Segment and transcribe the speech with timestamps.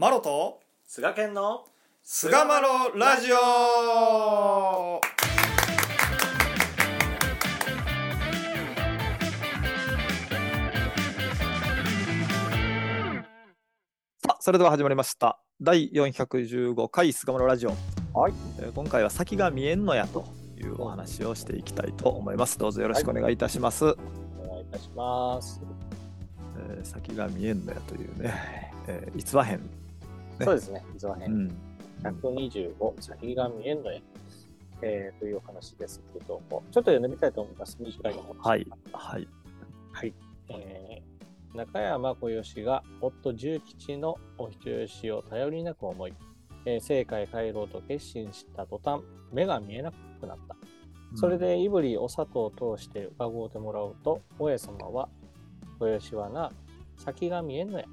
[0.00, 1.64] マロと菅健の
[2.04, 5.00] 菅マロラジオ。
[14.24, 15.40] さあそれでは始まりました。
[15.60, 17.70] 第415回菅マロラジオ、
[18.14, 18.32] はい。
[18.60, 20.26] えー今回は先が見えんのやと
[20.58, 22.56] いうお話をしていきたいと思います。
[22.56, 23.96] どうぞよろしくお願いいたします、お
[24.48, 25.60] 願いいたします。
[26.70, 29.68] えー先が見えんのやというね、えー逸話編、
[30.38, 30.44] ね。
[30.44, 31.56] そうですね、実はね、うん、
[32.02, 34.00] 125、先が見えんのや、
[34.82, 37.76] えーというお話ですけども、ちょっと読んでみたいと思います。
[37.80, 38.66] 短いの方はい。
[38.92, 39.28] はい。
[39.92, 40.14] はい。
[40.50, 41.18] えー
[41.54, 46.12] 中山小義が夫重吉のお人よしを頼りなく思い、
[46.66, 49.00] えー、正解帰ろうと決心した途端、
[49.32, 50.56] 目が見えなくなった。
[51.14, 55.08] それでいぶりお砂糖を通して伺うてもらうと、親様は、
[55.78, 56.52] 小吉はな、
[56.98, 57.86] 先が見えんのや。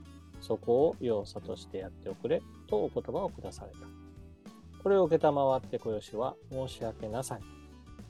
[0.45, 3.77] そこを要素としてやっておくれ、とお言葉を下された。
[4.83, 7.43] これを受けたまわって小吉は、申し訳なさに。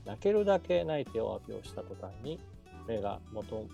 [0.06, 2.40] 泣けるだけ泣いてお詫びをした途端に、
[2.88, 3.66] 目が元、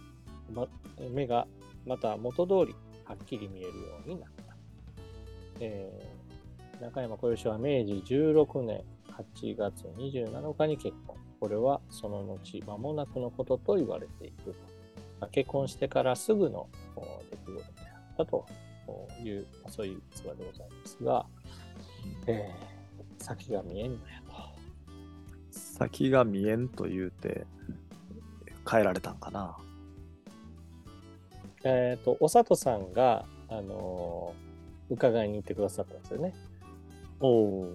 [0.53, 0.67] ま、
[1.11, 1.47] 目が
[1.85, 3.73] また元通りはっきり見えるよ
[4.05, 4.55] うになった。
[5.59, 6.21] えー
[6.81, 8.81] 中山小吉は明治16年
[9.35, 11.15] 8月27日に結婚。
[11.39, 14.55] これはその後間もなくのことと言われている。
[15.31, 16.67] 結婚してからすぐの
[18.21, 18.45] ったと
[19.23, 21.25] いう、まあそういう逸話でございますが、
[22.27, 22.71] えー
[23.23, 24.33] 先が見えんのやと。
[25.51, 27.45] 先が見えんと言うて
[28.67, 29.55] 変えられたんかな。
[31.63, 34.51] えっ、と、お里さんが、あのー
[34.91, 36.33] 伺いに行ってくださったんですよね。
[37.21, 37.65] お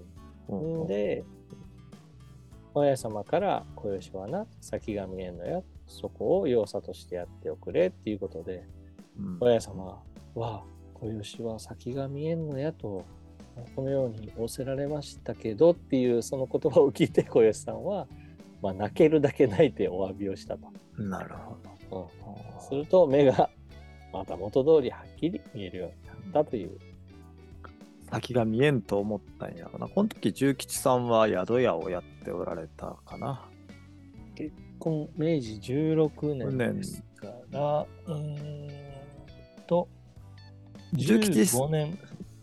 [0.85, 0.87] ん。
[0.87, 1.25] で、
[2.75, 8.65] 親様から、小吉はな、先が見えんのや、そこを要素としてやっておくれっていうことで、
[9.19, 9.39] うん。
[9.41, 10.03] 親様
[10.39, 13.05] は、小吉は先が見えんのやと、
[13.75, 18.07] このように仰せられましたけどっていうその言葉を聞いて小吉さんは、
[18.63, 20.67] まあ、泣けるだけ泣いてお詫びをしたと。
[20.99, 21.91] なるほうん。
[21.91, 22.11] ど
[22.61, 23.51] すると目が
[24.13, 26.79] また元通りはっきり見えるようになったという。
[28.11, 29.89] 先が見えんと思ったんやろな。
[29.89, 33.49] この時重吉さんは宿屋をやっておられたかな。
[34.35, 39.89] 結婚明治16年ですから、えーっと、
[40.93, 41.99] 重吉15年、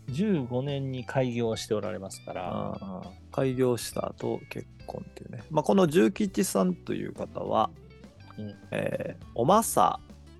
[0.08, 7.70] 15年に開業しておられますから、開業した後結婚っていうね、まあ、この重吉さんという方は、
[8.38, 8.54] うん。
[8.70, 9.98] えーお政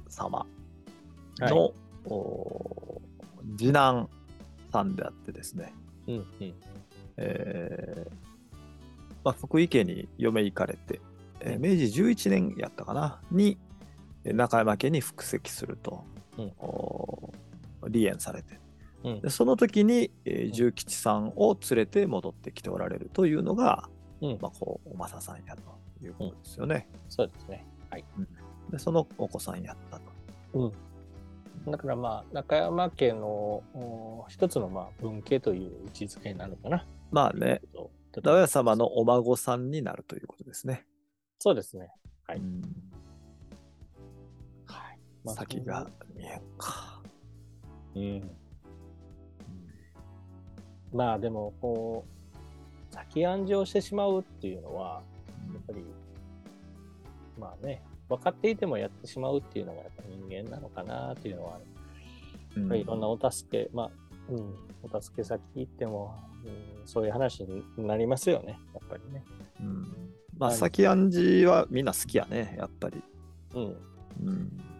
[0.08, 0.46] 様
[1.40, 1.72] の、
[2.04, 3.00] お
[3.56, 4.08] 次男
[4.72, 5.72] さんであってですね、
[6.06, 6.54] うんうん。
[7.16, 8.12] えー
[9.24, 11.00] まあ、福井家に嫁行かれて、
[11.40, 11.62] えーうん。
[11.62, 13.20] 明治11年やったかな？
[13.30, 13.58] に
[14.24, 16.04] えー中山家に復籍すると、
[16.38, 16.52] うん。
[16.58, 17.23] お
[17.84, 18.60] 離縁されて
[19.04, 23.88] うんでその時に、えー重吉さんを連れて戻ってきておられるというのが、
[24.20, 25.62] うんまあ、こうお政さんやと
[26.04, 26.88] いうことですよね。
[27.08, 27.66] そうですね。
[27.90, 28.04] はい。
[28.70, 30.04] でそのお子さんやったと。
[30.54, 30.72] うん
[31.70, 36.86] だからまあ、中山家のお一つのまあ文系という位置づけになるのかな。
[37.10, 37.62] まあね、
[38.12, 40.84] とダ親様のお孫さんになるということですね。
[41.38, 41.90] そうですね。
[42.26, 42.60] はいうん
[44.66, 44.98] はい。
[45.24, 46.93] まあ先が見えんか。
[47.96, 48.30] うん。
[50.92, 55.02] まあでも、こう、先暗示をしてしまうっていうのは、
[55.52, 55.84] やっぱり、
[57.38, 61.58] まあね、分かっていてもやってしまうっていうのがやっぱ人間なのかなっていうのは
[62.56, 63.90] やっぱりいろんなお助け、まあ、
[64.30, 66.48] うん、お助け先行っても、う
[66.84, 69.24] ん、そういう話になりますよね、やっぱりね。
[69.60, 73.02] うんまあ、はい先暗示はみんな好きやね、やっぱり。
[73.54, 73.62] うん。
[73.62, 74.73] うん、好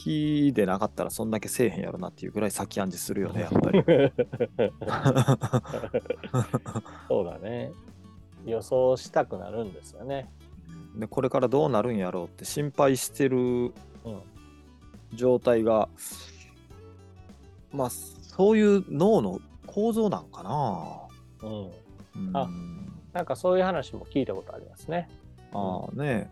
[0.00, 3.84] きでなかったらそんだけせえへんやろなっていうぐらい先暗示するよね、 やっぱり。
[7.08, 7.70] そうだね。
[8.46, 10.32] 予想したくなるんですよね。
[10.96, 14.22] でこれからどうなるんやろうって心配してるうん。
[15.12, 15.88] 状態が、
[17.72, 21.48] まあ、そういう脳の構造なんかな。
[21.48, 21.70] うん。
[22.28, 22.48] うん、あ
[23.12, 25.08] なんかそういう話も聞いたことありますね。
[25.52, 26.30] ああね、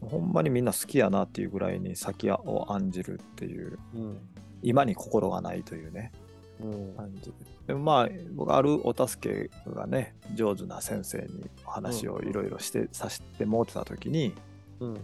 [0.00, 4.18] ほんまにみんな好きやなっていうぐらいに先を案じるっていう、うん。
[4.62, 6.12] 今に心がないというね、
[6.60, 6.94] うん。
[6.94, 7.32] 感じで。
[7.68, 14.34] でもまあ、僕あるお助けがね、上手な先生にお話をいろいろして、させてもうてた時に、
[14.80, 14.96] うん。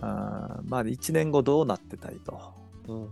[0.00, 2.40] あーまあ1年後どうなってたいと。
[2.88, 3.08] うん。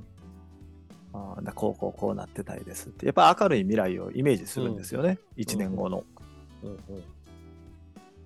[1.12, 3.06] あこうこうこうなってたいですって。
[3.06, 5.18] やっぱ明るい未来をイメージするんですよね。
[5.36, 6.04] 1年後の。
[6.62, 6.78] うん。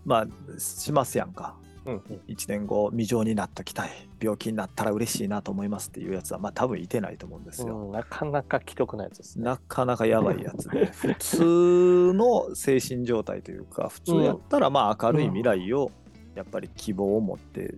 [0.04, 1.56] まあ、しますやんか。
[1.86, 1.98] うん
[2.28, 3.90] 1年後未情になっときたい
[4.20, 7.76] 病気になったら嬉しいなと思いますっていうやつはまあ多分いてないと思うんですよ。
[7.86, 9.44] うん、なかなか既得なやつですね。
[9.44, 15.90] なかなかやばいやつで普通の精神状態というか普通やったらまあ明るい未来を
[16.34, 17.74] やっぱり希望を持って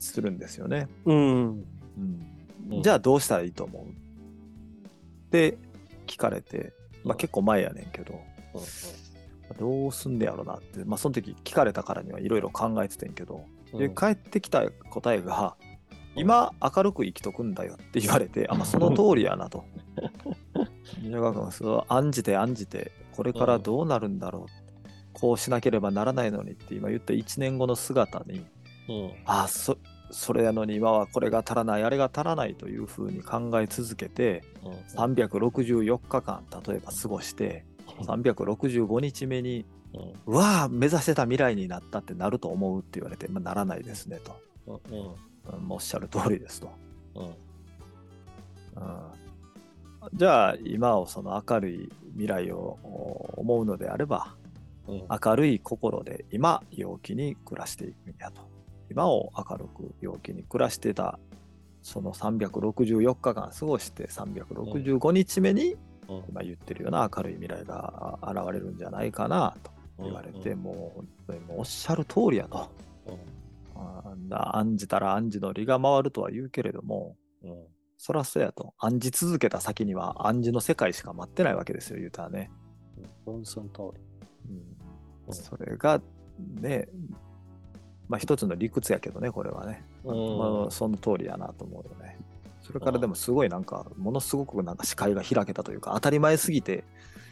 [0.00, 0.88] するんですよね。
[1.04, 1.16] うん。
[1.16, 1.64] うん
[2.70, 3.84] うんじゃあどうしたらいいと思う？
[3.84, 3.88] っ
[5.30, 5.56] て
[6.08, 6.72] 聞かれて、
[7.04, 8.20] まあ、結構前やねんけど、
[9.54, 15.56] どうすんねやろなって、まあ、その時聞かれたからにはいろいろ考えててんけど、で帰ってきた答えが
[16.16, 19.64] 「今明るく生きとくんだよ」って言われてあ、まあ、 その通りやなと。
[21.02, 28.44] じゃあそう案じて案じてこれからどうなるんだろう、こうしなければならないのにって今言った1年後の姿に
[28.88, 29.10] うん。
[29.24, 29.78] ああそ
[30.10, 34.72] それやのに今はこれが足らないあれが足らないというふうに考え続けてうん。
[34.98, 37.64] 364日間例えば過ごして
[38.02, 40.34] 365日目にうん。
[40.34, 44.98] うわあ目指してた未来になったってなると思うって言われて、まあ、ならないですねと、うん。
[44.98, 45.14] うん
[45.68, 46.70] おっしゃる通りですと、
[47.14, 47.26] うん。
[47.26, 47.32] うん、
[50.14, 54.34] じゃあ今をその明るい未来をお思うのであれば
[54.88, 55.04] うん。
[55.08, 58.42] 明るい心で今陽気に暮らしていくんやと
[58.90, 61.18] 今を明るく陽気に暮らしてた
[61.82, 65.78] その364日間過ごして365日目にうん。
[66.28, 72.70] 今言ってるような明るい未来が現れるんじゃないかなと言われて、うんもう本当にもうおっしゃる通りやと。
[73.06, 73.36] うん
[73.78, 77.64] あんな案じたら案じの利が回るとは言うけれども、うん。
[77.98, 78.74] そらそうやと。
[78.78, 82.50] 案じ続けた先には暗示の世界しか待ってないわけですよ、言うたらね。
[83.26, 83.44] うん。
[83.44, 84.00] その通り。
[84.50, 84.56] うん
[85.28, 86.00] うんそれが
[86.60, 86.88] ね、
[88.08, 89.84] まあ一つの理屈やけどね、これはね。
[90.04, 91.95] うんまあ、その通りやなと思うよ
[92.78, 96.84] れからでもすごいなんか、ものすごくなんか視界が開けたというか、当たり前すぎて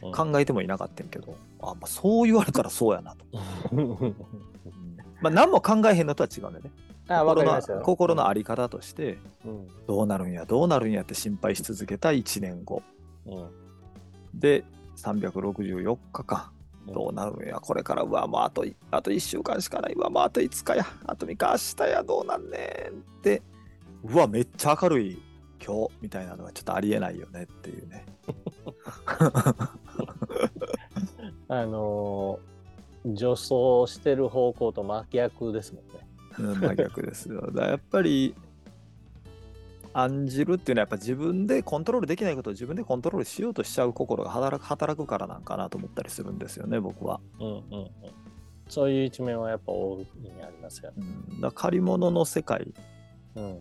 [0.02, 3.24] うん考えてもいなかったんやけど、あ、まあ、そう言われたらそうやなと。
[3.72, 4.16] う ん
[5.22, 6.70] まあ何も考えへんのとは違うんだよね。
[7.08, 7.82] 心の。
[7.82, 9.66] 心のあり方として、うん。
[9.86, 12.82] どうなるんや、どうなるんやって心配し続けた1年後。
[13.26, 13.50] うん。
[14.38, 14.64] で、
[14.96, 16.50] 364日間、
[16.86, 21.50] どうなるんや、これから、うわ、もうあといあと1週間しかない、うわ、もうあと5日や、あと3日、
[21.80, 23.42] 明日や、どうなんねんって、
[24.04, 25.22] うわ、めっちゃ明るい
[25.64, 28.04] 今日みたいなのはちょっとありえないよねっていうね。
[31.48, 35.90] あのー、女装してる方向と真逆ですもんね。
[36.38, 37.40] うん真逆ですよ。
[37.40, 38.34] だからやっぱり、
[39.94, 47.20] 案じるっていうのはやっぱ自分でコントロールできないことを自分でコントロールしようとしちゃう心が働く働くからなんかなと思ったりするんですよね、僕は。
[47.38, 47.90] うんうんうん。
[48.68, 51.06] そういう一面はやっぱ大いにありますよね。
[51.30, 52.74] うん、だ借り物の世界
[53.36, 53.60] うん。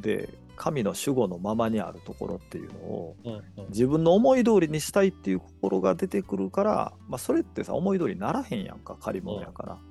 [0.00, 3.42] で神の守護のままにあるところっていうのをうんうん。
[3.68, 9.74] 自分の思い通りにしたいっていう心が出てくるから、まあ、それってさ思い通りにならへんやんか借り物やから。
[9.74, 9.84] うん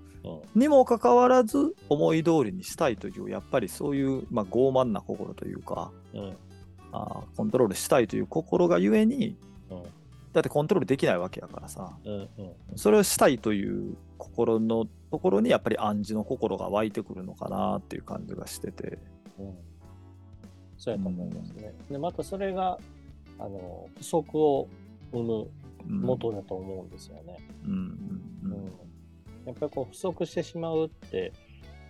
[0.56, 6.38] にもかかわらず思い通りにしたいというやっぱりそういう、まあ、傲慢な心というかうん
[6.94, 9.36] あーコントロールしたいという心がゆえに
[9.70, 9.84] うん
[10.32, 12.30] だってコントロールできないわけやからさうんうん
[12.78, 19.00] それをしたいという心のところにやっぱり暗示の心が湧いてくるのかなっていう感じがしてて。
[19.38, 19.56] うん。
[20.84, 21.74] そうやと思いますね。
[21.90, 22.78] で、またそれが、
[23.40, 24.68] あの、不足を
[25.14, 25.48] 生む
[25.90, 27.38] うん元だと思うんですよね。
[27.66, 28.74] うんうんうん
[29.46, 31.34] やっぱりこう不足してしまうって、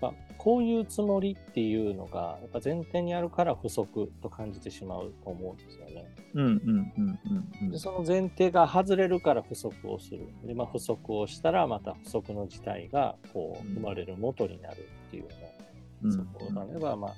[0.02, 6.16] まあ、こういうつもりっていうのがやっぱ前提にあるから不足と感じてしまうと思うんですよね。
[6.34, 7.20] うんうんうん
[7.62, 10.28] うんでその前提が外れるから不足をする。
[10.44, 15.54] で、まあ、不足をしたらまた不足の事態がこううん生まれる元になるっていううんね。
[16.02, 17.14] 不足を種ば、まあ、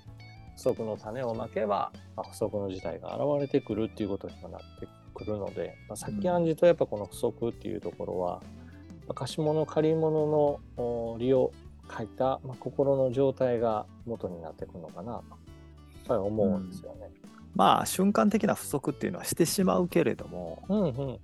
[0.56, 8.42] 不足の種をまけば、まあ、不足の事態が現れてくるっていうことにもなってくるので、まあ、さっき暗示とやっぱこの不足っていうところは、
[9.08, 11.52] まあ貸し物借り物のお利用
[11.96, 15.24] 書いた、まあ、心の状態が元になってくるのかなとやっ
[16.08, 17.12] ぱり思うんですよね。
[17.54, 21.20] まあ瞬間的な不足っていうのはしてしまうけれども、うんうん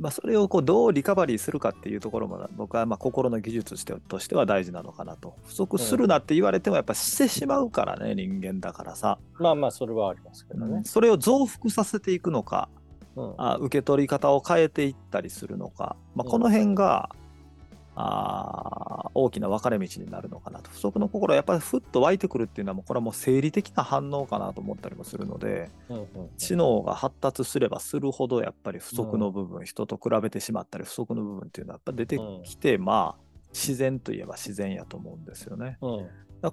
[0.00, 5.34] まあ、それをこうどうリカバリーするかっていうところも僕はまあ心の技術としてとしては大事なのかなと。
[5.44, 10.82] 不足するなって言われてもやっぱしてしまうからね人間だからさ、まあまあそれはありますけどね。
[10.84, 12.68] それを増幅させていくのか
[13.16, 13.34] うん。
[13.36, 16.30] あ受け取り方を変えていったりするのか、まあ、うん。
[16.30, 17.10] この辺が、
[18.00, 20.70] あー大きな分かれ道になるのかなと。
[20.70, 25.70] 不足の心はやっぱりふっと湧いてくるっていうのはもうこれはもう生理的な反応かなと思ったりもするので
[26.36, 35.78] 知能が発達すればするほどやっぱり不足の部分、人と比べてしまったり不足の部分っていうのはやっぱ出てきて、まあ自然といえば自然やと思うんですよね。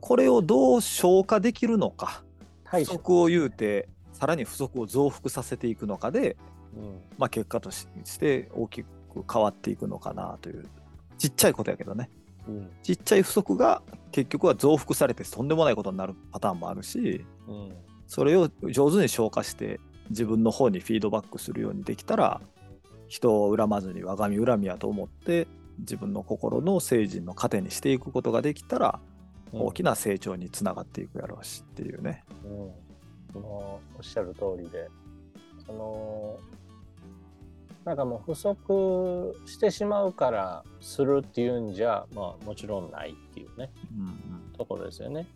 [0.01, 2.23] これをどう消化できるのか
[2.63, 6.37] 不足を言うてさらに不足を増幅させていくのかで
[6.75, 7.01] うん。
[7.17, 7.87] まあ、結果とし
[8.19, 8.87] て大きく
[9.31, 10.67] 変わっていくのかなという
[11.17, 12.09] ちっちゃいことやけどね、
[12.47, 12.69] うん。
[12.83, 13.81] ちっちゃい不足が
[14.11, 17.73] 結局は増幅されてとんでもないことになるパターンもあるしうん。
[18.07, 19.79] それを上手に消化して
[20.09, 22.41] 自分の方にフィードバックするようにできたら
[23.07, 25.47] 人を恨まずに我が身恨みやと思って
[25.79, 28.99] 自分の心の成人の糧にしていくことができたら
[29.51, 32.23] 大きな成長につながっていくやろうしっていうね。
[32.43, 32.71] うん、
[33.33, 34.89] そのおっしゃる通りで、
[35.65, 36.39] その
[37.85, 45.27] なんかもう不足してしまうからするっていうんじゃ、まあもちろんないっていうね、うんところですよね。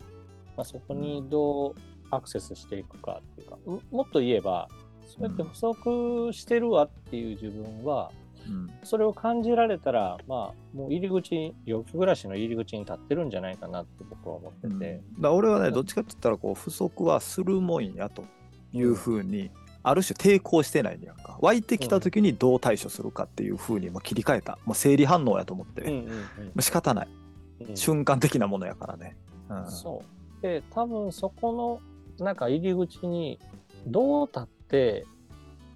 [0.56, 1.74] まあ、そこにどう
[2.10, 4.68] アクセスしていくかっていうか、ももっと言えば、
[5.06, 14.94] そうやって不足してるわっていう自分は、うんそれを感じられたら、まあ、もう入り口に、陽気暮らしの入り口に立ってるんじゃないかなって僕は思ってうんて。
[14.96, 18.24] だから俺はねどっちかって言ったらこう不足はするもんやと
[18.72, 19.50] いうふうに
[19.82, 21.38] ある種抵抗してないんやんか。
[21.40, 24.58] 湧いてきた時にどう対処するかっていうふうに切り替えた。
[24.64, 27.08] もう生理反応やと思って、もうんうんう仕方ない。
[27.60, 27.70] うん。
[27.70, 29.16] うん瞬間的なものやからね。
[29.48, 29.70] うん。
[29.70, 30.02] そ
[30.40, 30.42] う。
[30.42, 31.80] で、多分そこ
[32.18, 33.38] の、なんか入り口に、
[33.86, 35.06] どう立って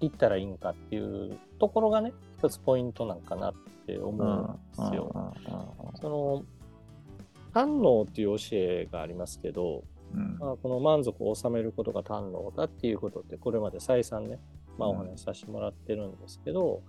[0.01, 3.53] いったらいいんかっていうところがね、一つポイントなんかなっ
[3.85, 5.33] て思うんですよ。
[6.01, 6.43] その、
[7.53, 9.83] 堪能っていう教えがありますけど、
[10.13, 10.37] うん。
[10.39, 14.39] まあ、この満足を収めることが堪能だっていうことって、これまで再三ね、
[14.77, 16.81] まあ、お話しさせてもらってるんですけど、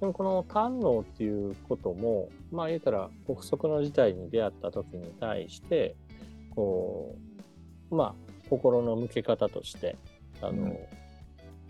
[0.00, 5.94] でもこの堪能っていうことも、まあ言うたら、こう不足の事態に出会った時に対して、
[6.54, 7.16] こ
[7.90, 8.14] う、まあ、
[8.48, 9.96] 心の向け方として、
[10.40, 10.78] あの、うん。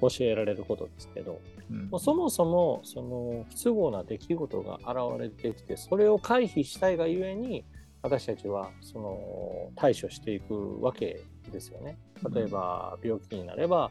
[0.00, 1.88] 教えられることですけど、うん。
[1.90, 7.64] もうそもそも、その、不都合な出来事が現れてきて、それを回避したいがゆえに、
[8.02, 11.99] 私たちは、その、対処していくわけですよね。
[12.33, 13.90] 例えば、病気になれば、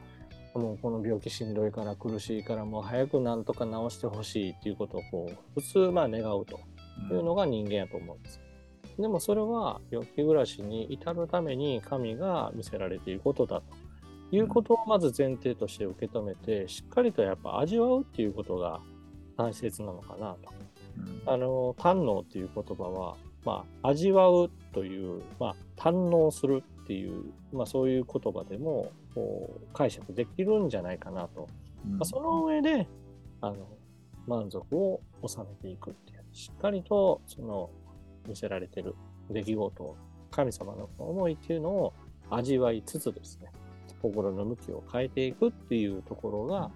[0.55, 6.59] もうこの病気しんどいから苦しいからもう早くなんとか治してほしいっていうことをこう普通まあ願うと
[7.11, 8.41] いうのが人間やと思うんです。
[8.97, 18.81] でもそれは病気暮らしに至るために神が見せられていることだということをまず前提として受け止めてしっかりとやっぱ味わうっていうことが
[19.37, 20.51] 大切なのかなと。
[20.51, 20.69] うん
[21.25, 28.91] あの堪能っていう言葉は、まあ、味わうという、まあ、堪能するっていう、まあ、そういう言葉でも
[29.73, 31.47] 解釈できるんじゃないかなと。
[31.85, 32.87] うんまあ、その上で
[33.41, 33.55] あの
[34.27, 37.69] 満足を収めていくっていうしっかりとその
[38.27, 38.95] 見せられてる
[39.29, 39.95] 出来事を
[40.29, 41.93] 神様の思いっていうのを
[42.29, 43.51] 味わいつつですね
[44.01, 46.71] 心の向きを変えていくっていうところが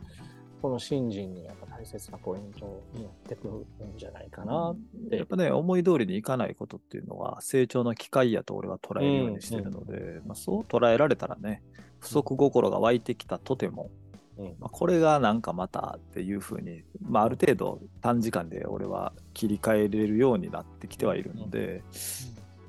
[0.64, 4.78] この信心にやっぱ大切なポイントになってくるんじゃないかなっ
[5.10, 5.18] て。
[5.18, 11.62] やっぱね思い通りにいかないことっていうのは成長の機会やと俺は捉えるようにしてるので、まあ、そう捉えられたらね
[12.00, 13.92] 不足心が湧いてきたとても、
[14.38, 14.46] うん。
[14.58, 21.84] まあ、これがなんかまたっていうふうに、まあ、ある程度短時間で俺は切り替えれるようになってきてはいるので、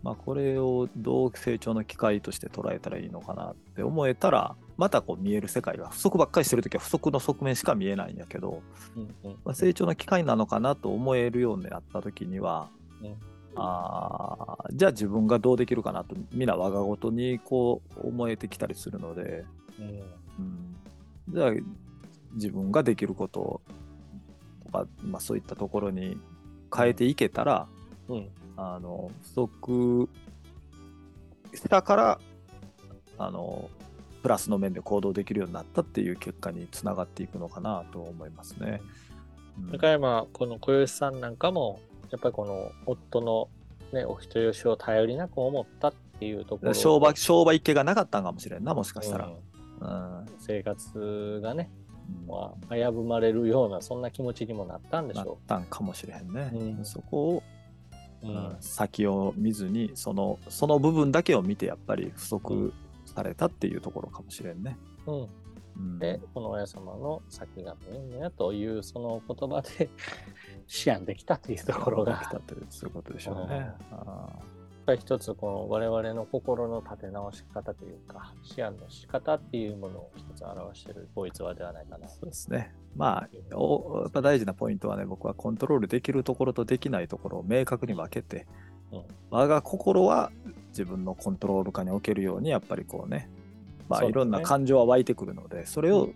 [0.04, 8.62] まあ、これをどう成長の機会として捉えたらいいのかなって思えたらまたこう見える世界が不足ばっかりしてる時は不足の側面しか見えないんやけど、
[8.96, 9.36] うんうん。
[9.46, 12.68] まあ、成長の機会なのかなと思えるようになった時には、
[13.02, 13.16] うん
[13.56, 19.44] あーじゃあ自分がどうできるかなと皆我が事にこう思えてきたりするので、
[19.78, 19.86] うん。
[19.86, 20.76] うん、
[21.28, 21.52] じゃあ
[22.34, 23.60] 自分ができること
[24.66, 26.18] とか、まあ、そういったところに
[26.76, 27.68] 変えていけたら、
[28.08, 30.08] うんあの不足
[31.54, 32.20] したから
[33.18, 33.68] あの
[34.22, 38.80] プラスの面で行動できるようになったっていう結果につながっていくのかなと思いますね。
[38.82, 39.04] うん
[39.70, 41.78] 中山、この小吉さんなんかも、
[42.10, 43.48] やっぱりこの夫の、
[43.92, 49.26] ね、お人よしを頼りなく思ったっていうところ商売商売っ気がなかったんかもしれんなもしかしたら。
[49.26, 51.70] うんうん生活がね、
[52.22, 56.50] うんまあ、危ぶまれるような、そんな気持ちにもなったんでしなっょたんかもしれへんね。
[56.52, 57.42] うんそこを、
[58.60, 62.72] 先を見ずにそのその部分だけを見てやっぱり不足
[63.06, 64.76] されたっていうところかもしれんね。
[65.06, 65.28] うん。
[65.76, 65.98] うん。
[65.98, 69.88] で、この親様の先が見えんのやという、その言葉で
[70.86, 73.70] 思案できたというところが、来たというそういうことでしょうね。
[73.90, 74.53] あや
[74.84, 82.06] っぱり一つこの我々の心の立て直し方というか、思案の仕方っていうものを一つ表している法律話ではないかな。
[82.06, 82.74] ーそうですね。
[82.94, 88.46] まあおやっぱ大事なポイントはね僕はコントロールできるところとできないところを明確に分けて、
[88.92, 89.04] うん。
[89.30, 90.30] 我が心は
[90.68, 93.30] 自分のコントロール下に置けるようにやっぱりこうね
[93.88, 94.08] まあ、ね。
[94.08, 96.10] いろんな感情は湧いてくるのでそれを、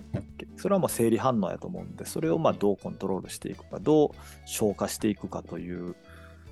[0.56, 4.10] それはもう生理反応やと思うんでそれをまあどうコントロールしていくかどう
[4.46, 5.96] 消化していくかといううん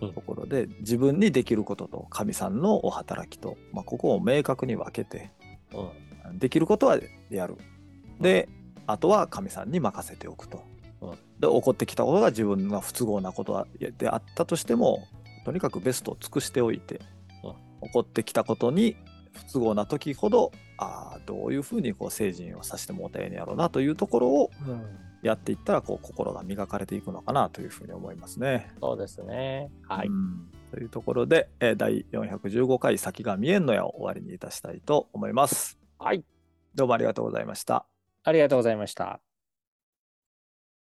[0.01, 5.31] ところで、自分にできることと神さんのお働きと、まあ、ここを明確に分けて
[5.73, 6.39] うん。
[6.39, 6.99] できることは
[7.31, 7.57] やる。
[8.21, 8.49] で
[8.87, 10.63] あとは神さんに任せておくと、
[11.01, 11.11] うん。
[11.13, 13.67] で起こってきたことが自分が不都合なこと
[13.99, 15.07] であったとしても
[15.45, 17.01] とにかくベストを尽くしておいて、
[17.43, 17.89] うん。
[17.89, 18.97] 起こってきたことに
[19.33, 25.06] 不都合な時ほどああどういうふうにこう成人をさせてもうたらええんやろうなというところをうん。
[25.23, 28.71] やっていったらこう心が磨かれていくのかなというふうに思いますね。
[28.81, 29.71] そうですね。
[29.89, 30.09] はい。
[30.09, 35.79] うんというところで、えー第415回先が見えんのやを終わりにいたしたいと思います。
[35.99, 36.25] はい。
[36.75, 37.87] どうもありがとうございました。
[38.25, 39.26] ありがとうございました。